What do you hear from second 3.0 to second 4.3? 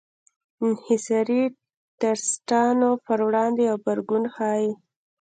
پر وړاندې غبرګون